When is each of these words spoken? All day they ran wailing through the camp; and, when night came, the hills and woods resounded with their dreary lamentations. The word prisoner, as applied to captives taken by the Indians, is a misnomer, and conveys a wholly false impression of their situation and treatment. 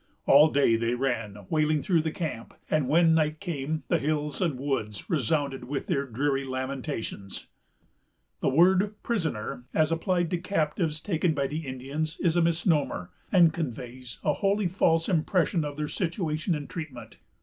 All 0.25 0.49
day 0.49 0.77
they 0.77 0.95
ran 0.95 1.45
wailing 1.51 1.83
through 1.83 2.01
the 2.01 2.09
camp; 2.09 2.55
and, 2.71 2.87
when 2.89 3.13
night 3.13 3.39
came, 3.39 3.83
the 3.87 3.99
hills 3.99 4.41
and 4.41 4.57
woods 4.59 5.07
resounded 5.11 5.65
with 5.65 5.85
their 5.85 6.07
dreary 6.07 6.43
lamentations. 6.43 7.45
The 8.39 8.49
word 8.49 8.95
prisoner, 9.03 9.65
as 9.75 9.91
applied 9.91 10.31
to 10.31 10.39
captives 10.39 10.99
taken 10.99 11.35
by 11.35 11.45
the 11.45 11.67
Indians, 11.67 12.17
is 12.19 12.35
a 12.35 12.41
misnomer, 12.41 13.11
and 13.31 13.53
conveys 13.53 14.17
a 14.23 14.33
wholly 14.33 14.65
false 14.67 15.07
impression 15.07 15.63
of 15.63 15.77
their 15.77 15.87
situation 15.87 16.55
and 16.55 16.67
treatment. 16.67 17.17